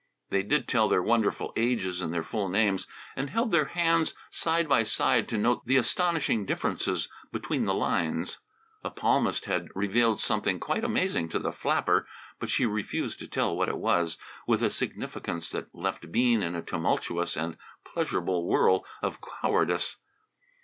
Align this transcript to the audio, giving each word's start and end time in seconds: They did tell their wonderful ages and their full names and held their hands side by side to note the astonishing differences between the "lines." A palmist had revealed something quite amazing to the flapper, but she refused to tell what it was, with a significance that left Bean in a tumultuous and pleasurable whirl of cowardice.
They 0.31 0.41
did 0.41 0.67
tell 0.67 0.89
their 0.89 1.03
wonderful 1.03 1.53
ages 1.55 2.01
and 2.01 2.11
their 2.11 2.23
full 2.23 2.49
names 2.49 2.87
and 3.15 3.29
held 3.29 3.51
their 3.51 3.65
hands 3.65 4.15
side 4.31 4.67
by 4.67 4.81
side 4.81 5.29
to 5.29 5.37
note 5.37 5.67
the 5.67 5.77
astonishing 5.77 6.43
differences 6.43 7.07
between 7.31 7.65
the 7.65 7.73
"lines." 7.75 8.39
A 8.83 8.89
palmist 8.89 9.45
had 9.45 9.67
revealed 9.75 10.19
something 10.19 10.59
quite 10.59 10.83
amazing 10.83 11.29
to 11.29 11.37
the 11.37 11.51
flapper, 11.51 12.07
but 12.39 12.49
she 12.49 12.65
refused 12.65 13.19
to 13.19 13.27
tell 13.27 13.55
what 13.55 13.69
it 13.69 13.77
was, 13.77 14.17
with 14.47 14.63
a 14.63 14.71
significance 14.71 15.51
that 15.51 15.67
left 15.71 16.11
Bean 16.11 16.41
in 16.41 16.55
a 16.55 16.63
tumultuous 16.63 17.37
and 17.37 17.55
pleasurable 17.85 18.47
whirl 18.47 18.83
of 19.03 19.19
cowardice. 19.21 19.97